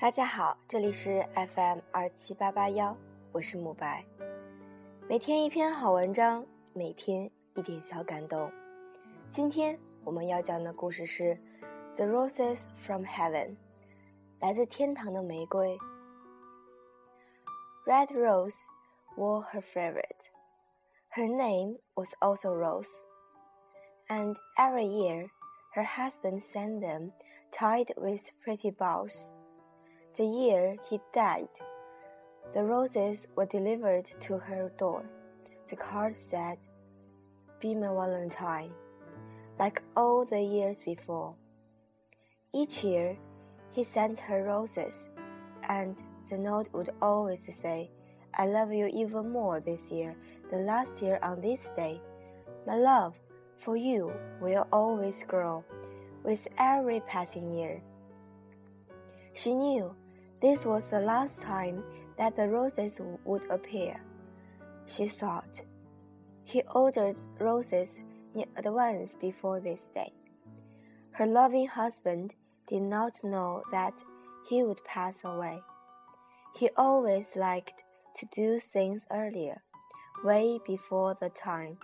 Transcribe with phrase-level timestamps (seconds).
[0.00, 2.96] 大家好，这里是 FM 二七八八幺，
[3.32, 4.04] 我是慕白。
[5.08, 8.52] 每天一篇好文章，每天一点小感动。
[9.30, 11.34] 今天我们要讲的故事是《
[11.94, 13.56] The Roses from Heaven》，
[14.40, 15.78] 来自天堂的玫瑰。
[17.86, 18.66] Red Rose
[19.16, 20.28] was her favorite.
[21.10, 22.92] Her name was also Rose,
[24.08, 25.30] and every year
[25.74, 27.12] her husband sent them
[27.50, 29.30] tied with pretty bows.
[30.17, 31.47] The year he died,
[32.53, 35.05] the roses were delivered to her door.
[35.69, 36.57] The card said,
[37.61, 38.71] Be my Valentine,
[39.57, 41.35] like all the years before.
[42.53, 43.17] Each year,
[43.71, 45.07] he sent her roses,
[45.69, 45.95] and
[46.29, 47.89] the note would always say,
[48.33, 50.17] I love you even more this year
[50.49, 52.01] than last year on this day.
[52.67, 53.15] My love
[53.57, 55.63] for you will always grow
[56.25, 57.81] with every passing year.
[59.33, 59.95] She knew
[60.41, 61.83] this was the last time
[62.17, 64.01] that the roses would appear.
[64.85, 65.61] She thought.
[66.43, 67.99] He ordered roses
[68.35, 70.11] in advance before this day.
[71.11, 72.33] Her loving husband
[72.67, 74.03] did not know that
[74.49, 75.61] he would pass away.
[76.55, 77.83] He always liked
[78.15, 79.61] to do things earlier,
[80.23, 81.77] way before the time.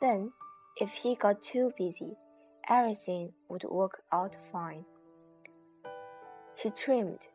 [0.00, 0.32] Then,
[0.76, 2.16] if he got too busy,
[2.68, 4.84] everything would work out fine.
[6.54, 7.28] She trimmed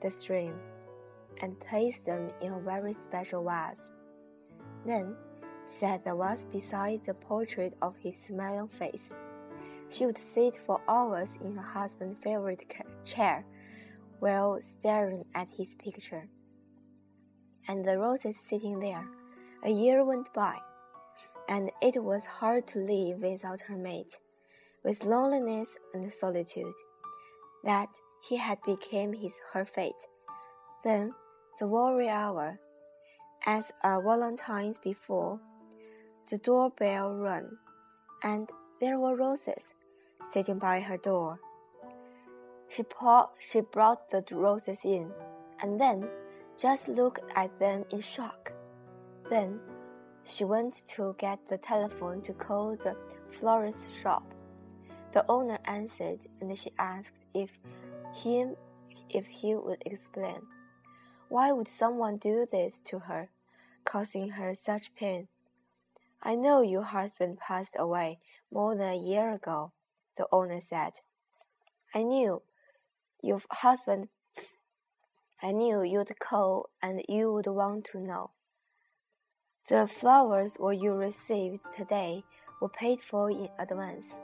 [0.00, 0.58] the stream
[1.40, 3.76] and placed them in a very special vase.
[4.86, 5.16] Then
[5.66, 9.12] set the vase beside the portrait of his smiling face.
[9.88, 12.64] She would sit for hours in her husband's favorite
[13.04, 13.44] chair
[14.20, 16.28] while staring at his picture.
[17.68, 19.06] And the roses sitting there.
[19.64, 20.58] A year went by,
[21.48, 24.18] and it was hard to live without her mate,
[24.82, 26.74] with loneliness and solitude.
[27.62, 27.88] That
[28.22, 30.06] he had become his her fate.
[30.84, 31.12] Then
[31.58, 32.58] the worry hour,
[33.44, 35.40] as a Valentine's before,
[36.30, 37.58] the doorbell rang,
[38.22, 38.48] and
[38.80, 39.74] there were roses
[40.30, 41.40] sitting by her door.
[42.68, 42.84] She,
[43.38, 45.10] she brought the roses in,
[45.60, 46.08] and then
[46.56, 48.52] just looked at them in shock.
[49.28, 49.60] Then
[50.24, 52.96] she went to get the telephone to call the
[53.30, 54.22] florist shop.
[55.12, 57.50] The owner answered, and she asked if
[58.14, 58.56] him
[59.08, 60.42] if he would explain.
[61.28, 63.30] Why would someone do this to her,
[63.84, 65.28] causing her such pain?
[66.22, 68.18] I know your husband passed away
[68.52, 69.72] more than a year ago,
[70.16, 70.92] the owner said.
[71.94, 72.42] I knew
[73.22, 74.08] your husband
[75.44, 78.30] I knew you'd call and you would want to know.
[79.68, 82.22] The flowers what you received today
[82.60, 84.14] were paid for in advance.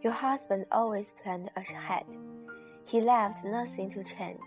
[0.00, 2.04] Your husband always planned ahead.
[2.86, 4.40] He left nothing to change.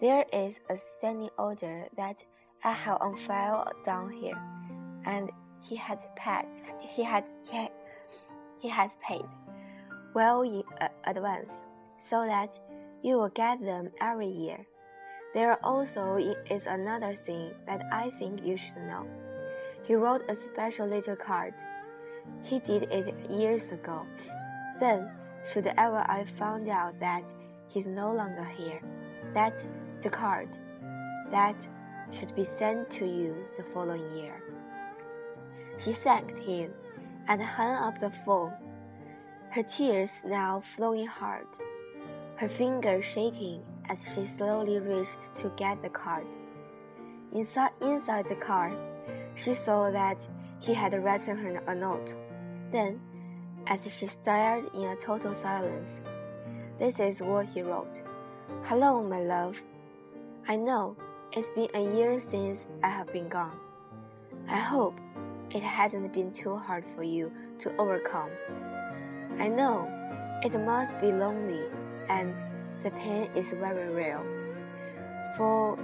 [0.00, 2.24] There is a standing order that
[2.64, 4.40] I have on file down here,
[5.04, 5.30] and
[5.60, 6.46] he has paid.
[6.80, 7.68] He had he,
[8.60, 9.26] he has paid
[10.14, 10.64] well in
[11.04, 11.52] advance,
[11.98, 12.58] so that
[13.02, 14.66] you will get them every year.
[15.34, 16.16] There also
[16.50, 19.06] is another thing that I think you should know.
[19.84, 21.54] He wrote a special little card.
[22.42, 24.06] He did it years ago.
[24.78, 25.10] Then,
[25.44, 27.32] should ever I found out that
[27.72, 28.82] he's no longer here.
[29.32, 29.68] That's
[30.02, 30.48] the card.
[31.30, 31.66] That
[32.10, 34.42] should be sent to you the following year.
[35.78, 36.72] She thanked him
[37.28, 38.52] and hung up the phone,
[39.50, 41.46] her tears now flowing hard,
[42.36, 46.26] her fingers shaking as she slowly reached to get the card.
[47.32, 48.76] Inside, inside the card,
[49.34, 50.28] she saw that
[50.60, 52.14] he had written her a note.
[52.70, 53.00] Then,
[53.66, 56.00] as she stared in a total silence,
[56.82, 58.02] this is what he wrote
[58.64, 59.56] Hello, my love.
[60.48, 60.96] I know
[61.32, 63.56] it's been a year since I have been gone.
[64.48, 64.98] I hope
[65.52, 67.30] it hasn't been too hard for you
[67.60, 68.30] to overcome.
[69.38, 69.86] I know
[70.42, 71.62] it must be lonely
[72.08, 72.34] and
[72.82, 74.24] the pain is very real.
[75.36, 75.78] For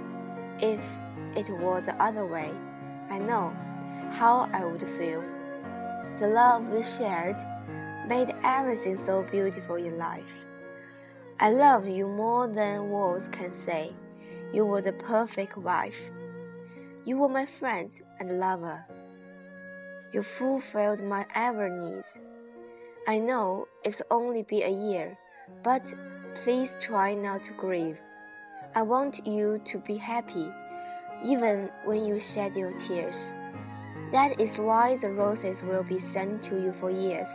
[0.59, 0.83] if
[1.37, 2.51] it were the other way,
[3.09, 3.55] I know
[4.11, 5.23] how I would feel.
[6.19, 7.37] The love we shared
[8.05, 10.48] made everything so beautiful in life.
[11.41, 13.93] I loved you more than words can say.
[14.51, 16.11] You were the perfect wife.
[17.05, 17.89] You were my friend
[18.19, 18.85] and lover.
[20.11, 22.03] You fulfilled my every need.
[23.07, 25.17] I know it's only been a year,
[25.63, 25.85] but
[26.35, 27.97] please try not to grieve.
[28.75, 30.51] I want you to be happy,
[31.23, 33.33] even when you shed your tears.
[34.11, 37.29] That is why the roses will be sent to you for years.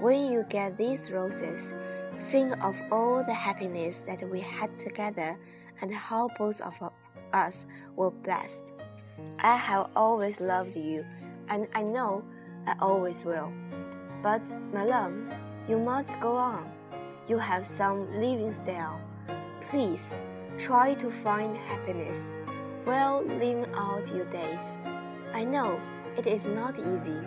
[0.00, 1.74] When you get these roses,
[2.20, 5.36] Think of all the happiness that we had together
[5.80, 6.74] and how both of
[7.32, 8.72] us were blessed.
[9.38, 11.04] I have always loved you,
[11.48, 12.24] and I know
[12.66, 13.52] I always will.
[14.22, 14.42] But,
[14.72, 15.12] my love,
[15.68, 16.70] you must go on.
[17.28, 18.98] You have some living still.
[19.70, 20.14] Please
[20.58, 22.32] try to find happiness
[22.84, 24.78] while living out your days.
[25.34, 25.78] I know
[26.16, 27.20] it is not easy,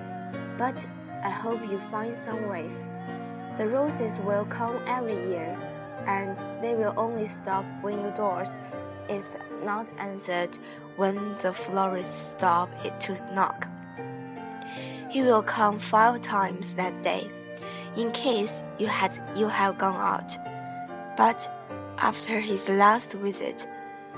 [0.57, 0.85] but
[1.23, 2.85] I hope you find some ways.
[3.59, 5.57] The roses will come every year,
[6.07, 8.57] and they will only stop when your doors
[9.09, 9.35] is
[9.65, 10.57] not answered
[10.95, 13.67] when the florist stop it to knock.
[15.09, 17.29] He will come five times that day,
[17.97, 20.37] in case you had you have gone out.
[21.17, 21.51] But
[21.97, 23.67] after his last visit,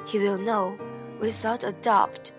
[0.05, 0.77] he will know
[1.19, 2.31] without a doubt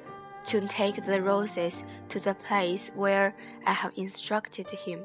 [0.44, 3.34] to take the roses to the place where
[3.66, 5.04] I have instructed him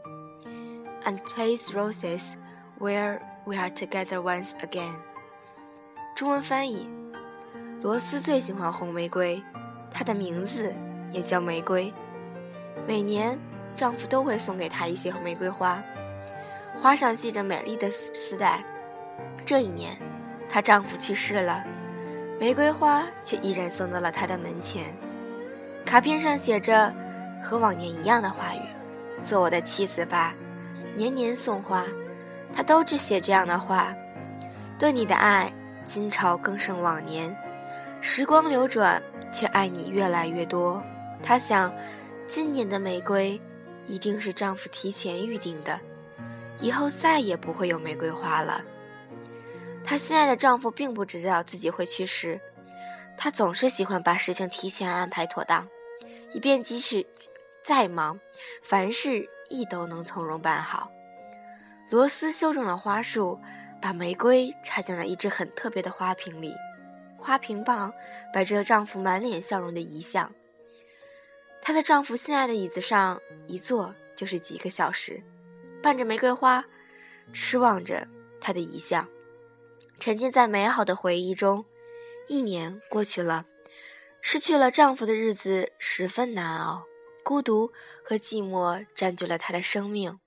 [1.07, 2.35] and place roses
[2.79, 4.93] where we are together once again。
[6.13, 6.87] 中文翻译：
[7.81, 9.41] 罗斯最喜欢红玫瑰，
[9.89, 10.75] 她的名字
[11.13, 11.91] 也叫玫瑰。
[12.85, 13.39] 每年，
[13.73, 15.81] 丈夫都会送给她一些玫瑰花，
[16.77, 18.61] 花上系着美丽的丝带。
[19.45, 19.97] 这一年，
[20.49, 21.63] 她丈夫去世了，
[22.37, 24.93] 玫瑰花却依然送到了她的门前。
[25.85, 26.93] 卡片上写着
[27.41, 28.59] 和往年一样的话语
[29.23, 30.35] ：“做我的妻子吧。”
[30.97, 31.85] 年年送花，
[32.51, 33.95] 他都只写这样的话。
[34.79, 35.53] 对你的爱，
[35.85, 37.35] 今朝更胜往年。
[38.01, 38.99] 时光流转，
[39.31, 40.83] 却爱你越来越多。
[41.21, 41.71] 她想，
[42.25, 43.39] 今年的玫瑰
[43.85, 45.79] 一定是丈夫提前预定的，
[46.59, 48.63] 以后再也不会有玫瑰花了。
[49.83, 52.41] 她心爱的丈夫并不知道自己会去世，
[53.15, 55.67] 他总是喜欢把事情提前安排妥当，
[56.33, 57.05] 以便即使
[57.67, 58.17] 再忙，
[58.63, 59.27] 凡事。
[59.49, 60.91] 亦都能从容办好。
[61.89, 63.39] 罗斯修整了花束，
[63.81, 66.53] 把玫瑰插进了一只很特别的花瓶里。
[67.17, 67.93] 花瓶旁
[68.33, 70.33] 摆着丈夫满脸笑容的遗像。
[71.61, 75.23] 她在丈夫心爱的椅子上一坐就是几个小时，
[75.81, 76.65] 伴着玫瑰花，
[77.31, 78.05] 痴望着
[78.41, 79.07] 他的遗像，
[79.97, 81.63] 沉浸在美好的回忆中。
[82.27, 83.45] 一年过去了，
[84.21, 86.86] 失去了丈夫的日子十分难熬。
[87.27, 87.73] 孤独
[88.05, 90.17] 和寂寞占据了他的生命。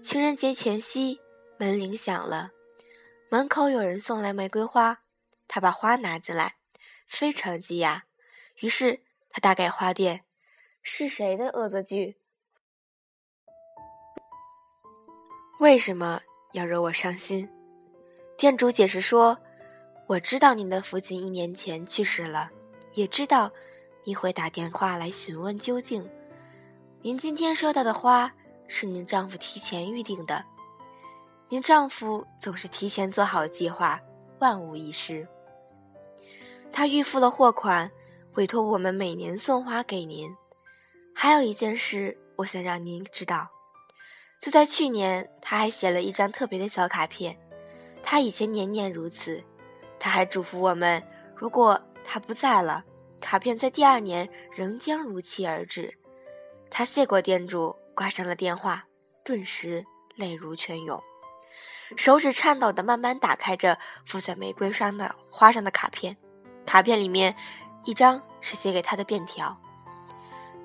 [0.00, 1.20] 情人节前夕，
[1.58, 2.52] 门铃响了，
[3.28, 5.00] 门口有人送来玫瑰花，
[5.48, 6.54] 他把花拿进来，
[7.08, 8.02] 非常惊讶。
[8.60, 10.22] 于是他打给花店
[10.84, 12.20] ：“是谁的恶作剧？
[15.58, 16.20] 为什么
[16.52, 17.50] 要惹我伤心？”
[18.38, 19.38] 店主解释说
[20.06, 22.52] ：“我知道您的父亲一年前去世了，
[22.92, 23.50] 也知道。”
[24.08, 26.08] 你会打电话来询问究竟。
[27.02, 28.32] 您今天收到的花
[28.66, 30.42] 是您丈夫提前预定的。
[31.50, 34.00] 您丈夫总是提前做好计划，
[34.38, 35.28] 万无一失。
[36.72, 37.90] 他预付了货款，
[38.36, 40.34] 委托我们每年送花给您。
[41.14, 43.50] 还有一件事，我想让您知道，
[44.40, 47.38] 就在去年，他还写了一张特别的小卡片。
[48.02, 49.44] 他以前年年如此。
[50.00, 51.02] 他还嘱咐我们，
[51.36, 52.82] 如果他不在了。
[53.20, 55.98] 卡片在第二年仍将如期而至，
[56.70, 58.84] 他谢过店主，挂上了电话，
[59.24, 59.84] 顿时
[60.14, 61.02] 泪如泉涌，
[61.96, 66.16] 手指颤抖地慢慢打开着附在玫瑰上的花上的卡片。
[66.64, 67.34] 卡片里面
[67.84, 69.58] 一张是写给他的便条。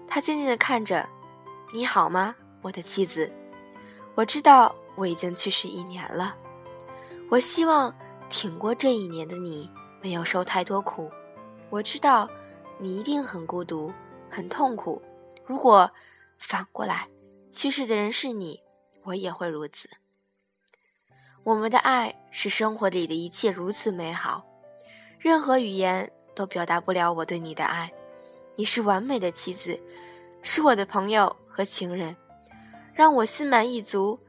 [0.07, 1.09] 他静静地看着
[1.73, 3.31] ：“你好吗，我的妻子？
[4.15, 6.35] 我知道我已经去世一年了。
[7.29, 7.93] 我希望
[8.29, 9.69] 挺过这一年的你
[10.01, 11.09] 没有受太多苦。
[11.69, 12.29] 我知道。”
[12.83, 13.93] 你一定很孤独，
[14.29, 15.01] 很痛苦。
[15.45, 15.89] 如果
[16.37, 17.07] 反过来，
[17.49, 18.61] 去世的人是你，
[19.03, 19.89] 我也会如此。
[21.45, 24.45] 我们的爱是生活里的一切如此美好，
[25.17, 27.89] 任何语言都表达不了我对你的爱。
[28.57, 29.79] 你是完美的妻子，
[30.41, 32.13] 是我的朋友和情人，
[32.93, 34.19] 让我心满意足。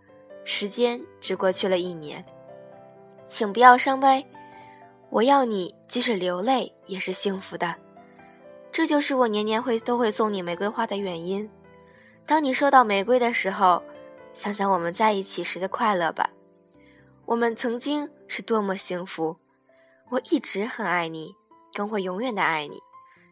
[0.44, 2.25] 时间只过去了一年，
[3.26, 4.25] 请不要伤悲。
[5.11, 7.75] 我要你，即使流泪也是幸福的。
[8.75, 11.49] 这就是我年年会都会送你玫瑰花的原因。
[12.26, 13.81] 当你收到玫瑰的时候，
[14.35, 16.28] 想想我们在一起时的快乐吧。
[17.25, 19.37] 我们曾经是多么幸福。
[20.11, 21.37] 我一直很爱你，
[21.73, 22.83] 更会永远的爱你。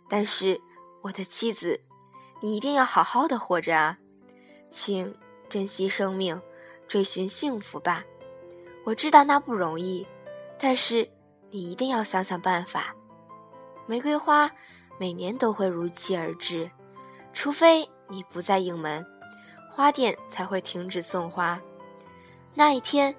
[0.09, 0.61] 但是，
[1.03, 1.81] 我的妻子，
[2.41, 3.99] 你一定要好好的活着啊！
[4.71, 5.13] 请
[5.49, 6.41] 珍惜生命，
[6.87, 8.05] 追寻幸福吧。
[8.85, 10.07] 我知道那不容易，
[10.57, 11.11] 但是
[11.51, 12.95] 你一定要想想办法。
[13.87, 14.49] 玫瑰花。
[15.03, 16.71] 每年都会如期而至，
[17.33, 19.05] 除非你不再应门，
[19.69, 21.61] 花店才会停止送花。
[22.55, 23.17] 那一天，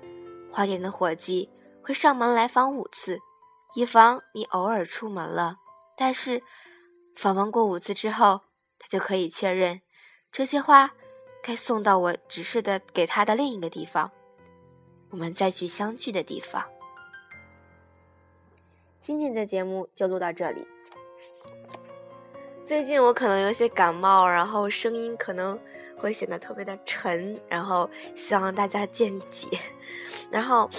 [0.50, 1.50] 花店的伙计
[1.82, 3.20] 会上门来访五次，
[3.75, 5.58] 以防你偶尔出门了。
[5.98, 6.42] 但是，
[7.18, 8.40] 访问过五次之后，
[8.80, 9.82] 他就可以确认
[10.32, 10.94] 这些花
[11.44, 14.10] 该送到我指示的给他的另一个地方，
[15.10, 16.63] 我们再去相聚的地方。
[19.02, 20.66] 今天的节目就录到这里。
[22.65, 25.60] 最近我可能有些感冒，然后声音可能。
[25.96, 29.48] 会显得特别的沉，然后希望大家见解。
[30.29, 30.70] 然后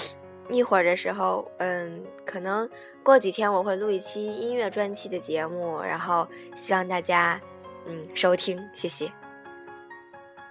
[0.51, 2.69] 一会儿的时候，嗯，可能
[3.03, 7.41] 过几天我会录一期音乐专辑的节目，然后希望大家
[7.87, 9.11] 嗯收听，谢谢。